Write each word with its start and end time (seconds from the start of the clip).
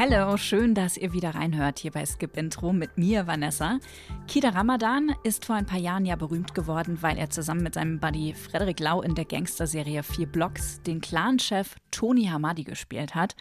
Hallo, 0.00 0.36
schön, 0.36 0.76
dass 0.76 0.96
ihr 0.96 1.12
wieder 1.12 1.34
reinhört 1.34 1.80
hier 1.80 1.90
bei 1.90 2.06
Skip 2.06 2.36
Intro 2.36 2.72
mit 2.72 2.98
mir, 2.98 3.26
Vanessa. 3.26 3.80
Kida 4.28 4.50
Ramadan 4.50 5.12
ist 5.24 5.44
vor 5.44 5.56
ein 5.56 5.66
paar 5.66 5.80
Jahren 5.80 6.06
ja 6.06 6.14
berühmt 6.14 6.54
geworden, 6.54 6.98
weil 7.00 7.18
er 7.18 7.30
zusammen 7.30 7.64
mit 7.64 7.74
seinem 7.74 7.98
Buddy 7.98 8.32
Frederik 8.32 8.78
Lau 8.78 9.02
in 9.02 9.16
der 9.16 9.24
Gangsterserie 9.24 10.04
Vier 10.04 10.28
Blocks 10.28 10.80
den 10.82 11.00
Clanchef 11.00 11.74
Tony 11.90 12.26
Hamadi 12.26 12.62
gespielt 12.62 13.16
hat. 13.16 13.34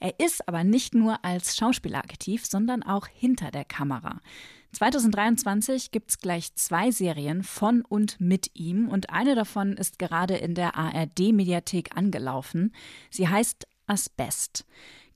Er 0.00 0.18
ist 0.18 0.48
aber 0.48 0.64
nicht 0.64 0.96
nur 0.96 1.24
als 1.24 1.56
Schauspieler 1.56 1.98
aktiv, 1.98 2.44
sondern 2.44 2.82
auch 2.82 3.06
hinter 3.06 3.52
der 3.52 3.64
Kamera. 3.64 4.18
2023 4.72 5.92
gibt 5.92 6.10
es 6.10 6.18
gleich 6.18 6.52
zwei 6.56 6.90
Serien 6.90 7.44
von 7.44 7.82
und 7.82 8.20
mit 8.20 8.50
ihm 8.54 8.88
und 8.88 9.10
eine 9.10 9.36
davon 9.36 9.74
ist 9.74 10.00
gerade 10.00 10.34
in 10.34 10.56
der 10.56 10.74
ARD-Mediathek 10.76 11.96
angelaufen. 11.96 12.74
Sie 13.10 13.28
heißt 13.28 13.68
Asbest. 13.86 14.64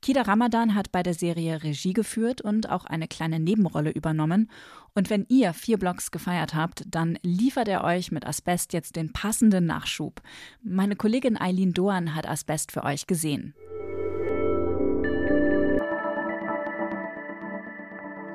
Kida 0.05 0.21
Ramadan 0.21 0.75
hat 0.75 0.93
bei 0.93 1.03
der 1.03 1.15
Serie 1.15 1.63
Regie 1.63 1.95
geführt 1.95 2.43
und 2.43 2.69
auch 2.69 2.85
eine 2.85 3.09
kleine 3.09 3.41
Nebenrolle 3.41 3.91
übernommen. 3.91 4.51
Und 4.95 5.09
wenn 5.09 5.25
ihr 5.31 5.55
vier 5.55 5.79
Blogs 5.79 6.11
gefeiert 6.11 6.55
habt, 6.55 6.85
dann 6.87 7.19
liefert 7.23 7.69
er 7.69 7.85
euch 7.85 8.13
mit 8.13 8.27
Asbest 8.27 8.75
jetzt 8.75 8.97
den 8.97 9.15
passenden 9.15 9.65
Nachschub. 9.65 10.21
Meine 10.63 10.95
Kollegin 10.95 11.41
Eileen 11.41 11.73
Doan 11.73 12.15
hat 12.15 12.29
Asbest 12.29 12.71
für 12.71 12.85
euch 12.85 13.07
gesehen. 13.07 13.55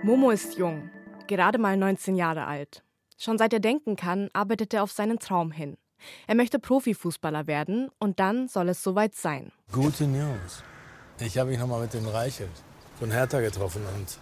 Momo 0.02 0.32
ist 0.32 0.58
jung, 0.58 0.90
gerade 1.28 1.60
mal 1.60 1.78
19 1.78 2.16
Jahre 2.16 2.48
alt. 2.48 2.84
Schon 3.20 3.38
seit 3.38 3.54
er 3.54 3.60
denken 3.60 3.96
kann, 3.96 4.30
arbeitet 4.34 4.74
er 4.74 4.82
auf 4.82 4.92
seinen 4.92 5.20
Traum 5.20 5.52
hin. 5.52 5.78
Er 6.26 6.34
möchte 6.34 6.58
Profifußballer 6.58 7.46
werden 7.46 7.92
und 8.00 8.20
dann 8.20 8.48
soll 8.48 8.70
es 8.70 8.82
soweit 8.82 9.14
sein. 9.14 9.52
Gute 9.72 10.06
News. 10.06 10.64
Ich 11.22 11.38
habe 11.38 11.50
mich 11.50 11.60
noch 11.60 11.68
mal 11.68 11.82
mit 11.82 11.94
dem 11.94 12.08
Reichelt 12.08 12.50
von 12.98 13.12
Hertha 13.12 13.42
getroffen 13.42 13.82
und 13.98 14.18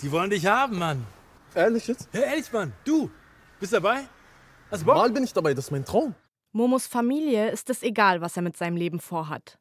die 0.00 0.10
wollen 0.10 0.30
dich 0.30 0.46
haben, 0.46 0.78
Mann. 0.78 1.06
Ehrlich 1.54 1.86
jetzt? 1.86 2.08
Ja, 2.12 2.20
ehrlich, 2.20 2.50
Mann. 2.50 2.72
Du 2.84 3.10
bist 3.60 3.72
dabei? 3.72 4.04
Hast 4.70 4.86
Bock? 4.86 4.96
Mal 4.96 5.10
bin 5.10 5.22
ich 5.22 5.32
dabei, 5.32 5.52
das 5.52 5.66
ist 5.66 5.70
mein 5.70 5.84
Traum. 5.84 6.14
Momos 6.52 6.86
Familie 6.86 7.50
ist 7.50 7.68
es 7.68 7.82
egal, 7.82 8.20
was 8.22 8.36
er 8.36 8.42
mit 8.42 8.56
seinem 8.56 8.76
Leben 8.76 9.00
vorhat. 9.00 9.58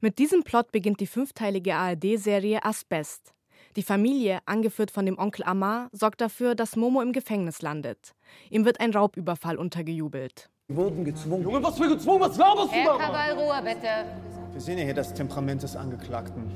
Mit 0.00 0.18
diesem 0.18 0.44
Plot 0.44 0.70
beginnt 0.70 1.00
die 1.00 1.06
fünfteilige 1.06 1.74
ARD-Serie 1.74 2.64
Asbest. 2.64 3.34
Die 3.74 3.82
Familie, 3.82 4.38
angeführt 4.46 4.92
von 4.92 5.04
dem 5.04 5.18
Onkel 5.18 5.44
Amar, 5.44 5.88
sorgt 5.90 6.20
dafür, 6.20 6.54
dass 6.54 6.76
Momo 6.76 7.00
im 7.00 7.12
Gefängnis 7.12 7.60
landet. 7.60 8.14
Ihm 8.50 8.64
wird 8.64 8.78
ein 8.78 8.92
Raubüberfall 8.92 9.56
untergejubelt. 9.56 10.48
Wir 10.68 10.76
wurden 10.76 11.04
gezwungen. 11.04 11.42
Junge, 11.42 11.62
was 11.62 11.76
für 11.76 11.88
gezwungen? 11.88 12.20
Was 12.20 12.36
laberst 12.36 12.72
du 12.72 12.84
da? 12.84 12.98
Herr 12.98 13.34
Ruhe, 13.34 13.62
bitte. 13.62 14.33
Wir 14.54 14.60
sehen 14.60 14.78
ja 14.78 14.84
hier 14.84 14.94
das 14.94 15.12
Temperament 15.12 15.64
des 15.64 15.74
Angeklagten. 15.74 16.48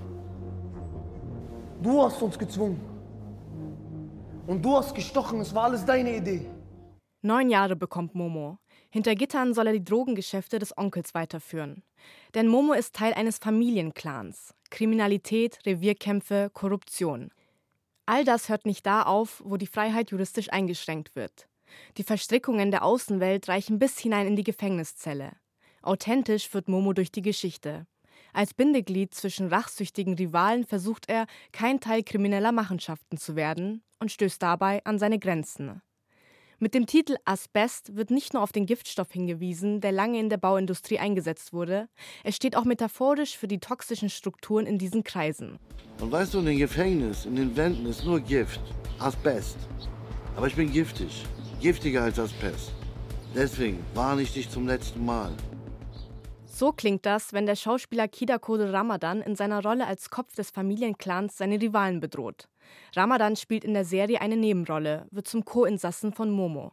Du 1.82 2.00
hast 2.00 2.22
uns 2.22 2.38
gezwungen. 2.38 2.80
Und 4.46 4.64
du 4.64 4.76
hast 4.76 4.94
gestochen. 4.94 5.40
Es 5.40 5.52
war 5.52 5.64
alles 5.64 5.84
deine 5.84 6.16
Idee. 6.16 6.46
Neun 7.22 7.50
Jahre 7.50 7.74
bekommt 7.74 8.14
Momo. 8.14 8.58
Hinter 8.90 9.16
Gittern 9.16 9.52
soll 9.52 9.66
er 9.66 9.72
die 9.72 9.82
Drogengeschäfte 9.82 10.60
des 10.60 10.78
Onkels 10.78 11.12
weiterführen. 11.12 11.82
Denn 12.34 12.46
Momo 12.46 12.72
ist 12.72 12.94
Teil 12.94 13.14
eines 13.14 13.38
Familienclans. 13.38 14.54
Kriminalität, 14.70 15.58
Revierkämpfe, 15.66 16.50
Korruption. 16.54 17.32
All 18.06 18.24
das 18.24 18.48
hört 18.48 18.64
nicht 18.64 18.86
da 18.86 19.02
auf, 19.02 19.42
wo 19.44 19.56
die 19.56 19.66
Freiheit 19.66 20.12
juristisch 20.12 20.52
eingeschränkt 20.52 21.16
wird. 21.16 21.48
Die 21.96 22.04
Verstrickungen 22.04 22.70
der 22.70 22.84
Außenwelt 22.84 23.48
reichen 23.48 23.80
bis 23.80 23.98
hinein 23.98 24.28
in 24.28 24.36
die 24.36 24.44
Gefängniszelle. 24.44 25.32
Authentisch 25.88 26.50
führt 26.50 26.68
Momo 26.68 26.92
durch 26.92 27.10
die 27.10 27.22
Geschichte. 27.22 27.86
Als 28.34 28.52
Bindeglied 28.52 29.14
zwischen 29.14 29.48
rachsüchtigen 29.48 30.16
Rivalen 30.16 30.64
versucht 30.64 31.08
er, 31.08 31.26
kein 31.50 31.80
Teil 31.80 32.02
krimineller 32.02 32.52
Machenschaften 32.52 33.16
zu 33.16 33.36
werden 33.36 33.82
und 33.98 34.12
stößt 34.12 34.42
dabei 34.42 34.84
an 34.84 34.98
seine 34.98 35.18
Grenzen. 35.18 35.80
Mit 36.58 36.74
dem 36.74 36.84
Titel 36.84 37.16
Asbest 37.24 37.96
wird 37.96 38.10
nicht 38.10 38.34
nur 38.34 38.42
auf 38.42 38.52
den 38.52 38.66
Giftstoff 38.66 39.10
hingewiesen, 39.10 39.80
der 39.80 39.92
lange 39.92 40.20
in 40.20 40.28
der 40.28 40.36
Bauindustrie 40.36 40.98
eingesetzt 40.98 41.54
wurde, 41.54 41.88
es 42.22 42.36
steht 42.36 42.54
auch 42.54 42.64
metaphorisch 42.64 43.38
für 43.38 43.48
die 43.48 43.58
toxischen 43.60 44.10
Strukturen 44.10 44.66
in 44.66 44.76
diesen 44.76 45.04
Kreisen. 45.04 45.58
Und 46.02 46.12
weißt 46.12 46.34
du, 46.34 46.40
in 46.40 46.46
den 46.46 46.58
Gefängnissen, 46.58 47.30
in 47.30 47.36
den 47.36 47.56
Wänden 47.56 47.86
ist 47.86 48.04
nur 48.04 48.20
Gift, 48.20 48.60
Asbest. 48.98 49.56
Aber 50.36 50.48
ich 50.48 50.54
bin 50.54 50.70
giftig, 50.70 51.24
giftiger 51.62 52.02
als 52.02 52.18
Asbest. 52.18 52.72
Deswegen 53.34 53.78
warne 53.94 54.20
ich 54.20 54.34
dich 54.34 54.50
zum 54.50 54.66
letzten 54.66 55.02
Mal. 55.02 55.32
So 56.58 56.72
klingt 56.72 57.06
das, 57.06 57.32
wenn 57.32 57.46
der 57.46 57.54
Schauspieler 57.54 58.08
Kida 58.08 58.38
Kode 58.38 58.72
Ramadan 58.72 59.22
in 59.22 59.36
seiner 59.36 59.62
Rolle 59.62 59.86
als 59.86 60.10
Kopf 60.10 60.34
des 60.34 60.50
Familienclans 60.50 61.38
seine 61.38 61.60
Rivalen 61.60 62.00
bedroht. 62.00 62.48
Ramadan 62.96 63.36
spielt 63.36 63.62
in 63.62 63.74
der 63.74 63.84
Serie 63.84 64.20
eine 64.20 64.36
Nebenrolle, 64.36 65.06
wird 65.12 65.28
zum 65.28 65.44
Co-Insassen 65.44 66.12
von 66.12 66.32
Momo. 66.32 66.72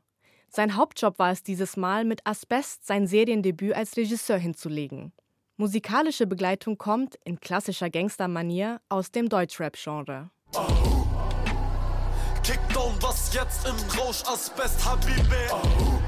Sein 0.50 0.75
Hauptjob 0.75 1.19
war 1.19 1.29
es 1.29 1.44
dieses 1.44 1.78
Mal, 1.78 2.03
mit 2.03 2.25
Asbest 2.25 2.88
sein 2.88 3.06
Seriendebüt 3.06 3.75
als 3.75 3.96
Regisseur 3.96 4.40
hinzulegen. 4.40 5.13
Musikalische 5.56 6.25
Begleitung 6.25 6.79
kommt, 6.79 7.19
in 7.23 7.40
klassischer 7.40 7.91
Gangstermanier, 7.91 8.81
aus 8.90 9.12
dem 9.12 9.29
Deutschrap-Genre. 9.29 10.31
Kickdown, 12.41 12.96
was 13.02 13.31
jetzt 13.35 13.67
im 13.67 13.75
Rausch 14.00 14.23
Asbest, 14.25 14.84
Habibi. 14.84 15.22
Oh. 15.52 16.04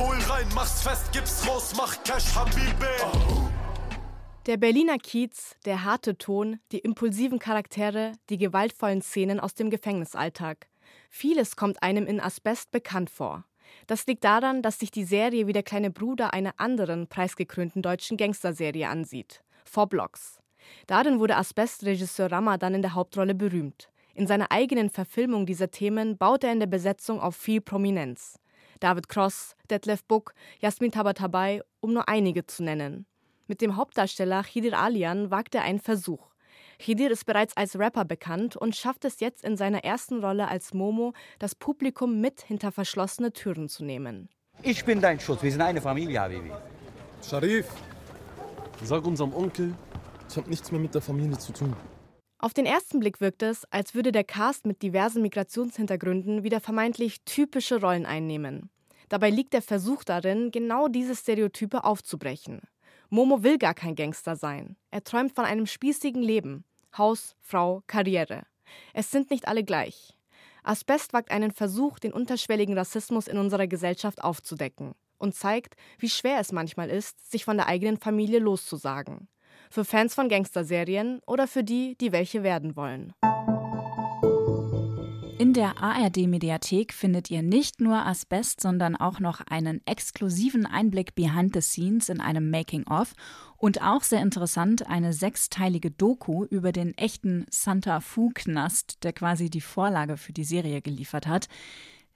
Hol 0.00 0.16
rein, 0.30 0.46
mach's 0.54 0.82
fest, 0.82 1.12
gib's 1.12 1.46
raus, 1.46 1.74
mach 1.76 2.02
Cash, 2.04 2.34
Habibi. 2.34 2.86
Der 4.46 4.56
Berliner 4.56 4.96
Kiez, 4.96 5.56
der 5.66 5.84
harte 5.84 6.16
Ton, 6.16 6.58
die 6.72 6.78
impulsiven 6.78 7.38
Charaktere, 7.38 8.12
die 8.30 8.38
gewaltvollen 8.38 9.02
Szenen 9.02 9.40
aus 9.40 9.52
dem 9.52 9.68
Gefängnisalltag. 9.68 10.68
Vieles 11.10 11.54
kommt 11.54 11.82
einem 11.82 12.06
in 12.06 12.18
Asbest 12.18 12.70
bekannt 12.70 13.10
vor. 13.10 13.44
Das 13.86 14.06
liegt 14.06 14.24
daran, 14.24 14.62
dass 14.62 14.78
sich 14.78 14.90
die 14.90 15.04
Serie 15.04 15.46
wie 15.46 15.52
der 15.52 15.62
kleine 15.62 15.90
Bruder 15.90 16.32
einer 16.32 16.54
anderen 16.56 17.06
preisgekrönten 17.06 17.82
deutschen 17.82 18.16
Gangsterserie 18.16 18.88
ansieht, 18.88 19.42
Four 19.66 19.88
Blocks. 19.88 20.38
Darin 20.86 21.20
wurde 21.20 21.36
Asbest-Regisseur 21.36 22.32
Ramadan 22.32 22.72
in 22.72 22.80
der 22.80 22.94
Hauptrolle 22.94 23.34
berühmt. 23.34 23.90
In 24.14 24.26
seiner 24.26 24.50
eigenen 24.50 24.88
Verfilmung 24.88 25.44
dieser 25.44 25.70
Themen 25.70 26.16
baut 26.16 26.42
er 26.42 26.52
in 26.52 26.60
der 26.60 26.68
Besetzung 26.68 27.20
auf 27.20 27.36
viel 27.36 27.60
Prominenz. 27.60 28.38
David 28.80 29.08
Cross, 29.08 29.54
Detlef 29.70 30.04
Buck, 30.04 30.34
Jasmin 30.58 30.90
Tabatabai, 30.90 31.62
um 31.80 31.92
nur 31.92 32.08
einige 32.08 32.46
zu 32.46 32.64
nennen. 32.64 33.06
Mit 33.46 33.60
dem 33.60 33.76
Hauptdarsteller 33.76 34.42
Khidir 34.42 34.78
Alian 34.78 35.30
wagt 35.30 35.54
er 35.54 35.62
einen 35.62 35.80
Versuch. 35.80 36.30
Khidir 36.78 37.10
ist 37.10 37.26
bereits 37.26 37.56
als 37.56 37.78
Rapper 37.78 38.04
bekannt 38.04 38.56
und 38.56 38.74
schafft 38.74 39.04
es 39.04 39.20
jetzt 39.20 39.44
in 39.44 39.56
seiner 39.56 39.84
ersten 39.84 40.24
Rolle 40.24 40.48
als 40.48 40.72
Momo, 40.72 41.12
das 41.38 41.54
Publikum 41.54 42.20
mit 42.20 42.40
hinter 42.40 42.72
verschlossene 42.72 43.32
Türen 43.32 43.68
zu 43.68 43.84
nehmen. 43.84 44.30
Ich 44.62 44.84
bin 44.84 45.00
dein 45.00 45.20
Schutz, 45.20 45.42
wir 45.42 45.52
sind 45.52 45.60
eine 45.60 45.80
Familie, 45.80 46.20
Habibi. 46.20 46.52
Sharif, 47.22 47.66
sag 48.82 49.04
unserem 49.04 49.34
Onkel, 49.34 49.74
ich 50.28 50.36
habe 50.36 50.48
nichts 50.48 50.70
mehr 50.70 50.80
mit 50.80 50.94
der 50.94 51.02
Familie 51.02 51.38
zu 51.38 51.52
tun. 51.52 51.74
Auf 52.42 52.54
den 52.54 52.64
ersten 52.64 53.00
Blick 53.00 53.20
wirkt 53.20 53.42
es, 53.42 53.66
als 53.70 53.94
würde 53.94 54.12
der 54.12 54.24
Cast 54.24 54.64
mit 54.64 54.80
diversen 54.80 55.20
Migrationshintergründen 55.20 56.42
wieder 56.42 56.60
vermeintlich 56.60 57.20
typische 57.26 57.82
Rollen 57.82 58.06
einnehmen. 58.06 58.70
Dabei 59.10 59.28
liegt 59.28 59.52
der 59.52 59.60
Versuch 59.60 60.04
darin, 60.04 60.50
genau 60.50 60.88
diese 60.88 61.14
Stereotype 61.14 61.84
aufzubrechen. 61.84 62.62
Momo 63.10 63.42
will 63.42 63.58
gar 63.58 63.74
kein 63.74 63.94
Gangster 63.94 64.36
sein. 64.36 64.76
Er 64.90 65.04
träumt 65.04 65.34
von 65.34 65.44
einem 65.44 65.66
spießigen 65.66 66.22
Leben. 66.22 66.64
Haus, 66.96 67.36
Frau, 67.42 67.82
Karriere. 67.86 68.46
Es 68.94 69.10
sind 69.10 69.30
nicht 69.30 69.46
alle 69.46 69.62
gleich. 69.62 70.16
Asbest 70.62 71.12
wagt 71.12 71.30
einen 71.30 71.50
Versuch, 71.50 71.98
den 71.98 72.14
unterschwelligen 72.14 72.78
Rassismus 72.78 73.28
in 73.28 73.36
unserer 73.36 73.66
Gesellschaft 73.66 74.24
aufzudecken 74.24 74.94
und 75.18 75.34
zeigt, 75.34 75.74
wie 75.98 76.08
schwer 76.08 76.40
es 76.40 76.52
manchmal 76.52 76.88
ist, 76.88 77.30
sich 77.30 77.44
von 77.44 77.58
der 77.58 77.66
eigenen 77.66 77.98
Familie 77.98 78.38
loszusagen 78.38 79.28
für 79.70 79.84
Fans 79.84 80.14
von 80.14 80.28
Gangsterserien 80.28 81.20
oder 81.26 81.46
für 81.46 81.64
die, 81.64 81.96
die 82.00 82.12
welche 82.12 82.42
werden 82.42 82.76
wollen. 82.76 83.14
In 85.38 85.54
der 85.54 85.82
ARD-Mediathek 85.82 86.92
findet 86.92 87.30
ihr 87.30 87.40
nicht 87.40 87.80
nur 87.80 88.04
Asbest, 88.04 88.60
sondern 88.60 88.94
auch 88.94 89.20
noch 89.20 89.40
einen 89.40 89.80
exklusiven 89.86 90.66
Einblick 90.66 91.14
behind 91.14 91.54
the 91.54 91.62
scenes 91.62 92.10
in 92.10 92.20
einem 92.20 92.50
Making-of 92.50 93.14
und 93.56 93.80
auch 93.80 94.02
sehr 94.02 94.20
interessant 94.20 94.86
eine 94.86 95.14
sechsteilige 95.14 95.90
Doku 95.90 96.44
über 96.44 96.72
den 96.72 96.92
echten 96.98 97.46
Santa 97.48 98.00
Fu-Knast, 98.00 99.02
der 99.02 99.14
quasi 99.14 99.48
die 99.48 99.62
Vorlage 99.62 100.18
für 100.18 100.34
die 100.34 100.44
Serie 100.44 100.82
geliefert 100.82 101.26
hat. 101.26 101.48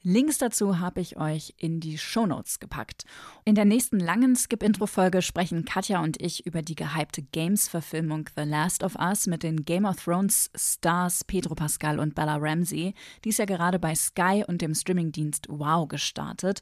Links 0.06 0.36
dazu 0.36 0.80
habe 0.80 1.00
ich 1.00 1.16
euch 1.16 1.54
in 1.56 1.80
die 1.80 1.96
Shownotes 1.96 2.60
gepackt. 2.60 3.06
In 3.46 3.54
der 3.54 3.64
nächsten 3.64 3.98
langen 3.98 4.36
Skip-Intro-Folge 4.36 5.22
sprechen 5.22 5.64
Katja 5.64 6.02
und 6.02 6.20
ich 6.20 6.44
über 6.44 6.60
die 6.60 6.74
gehypte 6.74 7.22
Games-Verfilmung 7.22 8.28
The 8.36 8.42
Last 8.42 8.84
of 8.84 8.96
Us 8.96 9.26
mit 9.26 9.42
den 9.42 9.64
Game 9.64 9.86
of 9.86 9.96
Thrones 10.04 10.50
Stars 10.54 11.24
Pedro 11.24 11.54
Pascal 11.54 11.98
und 11.98 12.14
Bella 12.14 12.36
Ramsey. 12.36 12.92
Die 13.24 13.30
ist 13.30 13.38
ja 13.38 13.46
gerade 13.46 13.78
bei 13.78 13.94
Sky 13.94 14.44
und 14.46 14.60
dem 14.60 14.74
Streamingdienst 14.74 15.46
Wow 15.48 15.88
gestartet. 15.88 16.60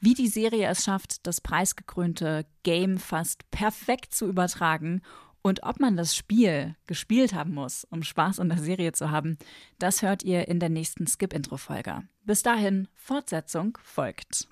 Wie 0.00 0.14
die 0.14 0.28
Serie 0.28 0.66
es 0.66 0.82
schafft, 0.82 1.24
das 1.28 1.40
preisgekrönte 1.40 2.44
Game 2.64 2.98
fast 2.98 3.48
perfekt 3.52 4.14
zu 4.14 4.26
übertragen 4.26 5.00
Und 5.42 5.62
ob 5.62 5.80
man 5.80 5.96
das 5.96 6.14
Spiel 6.14 6.76
gespielt 6.86 7.34
haben 7.34 7.54
muss, 7.54 7.86
um 7.90 8.02
Spaß 8.02 8.40
an 8.40 8.48
der 8.48 8.58
Serie 8.58 8.92
zu 8.92 9.10
haben, 9.10 9.38
das 9.78 10.02
hört 10.02 10.22
ihr 10.22 10.48
in 10.48 10.60
der 10.60 10.68
nächsten 10.68 11.06
Skip-Intro-Folge. 11.06 12.02
Bis 12.24 12.42
dahin, 12.42 12.88
Fortsetzung 12.94 13.78
folgt. 13.82 14.48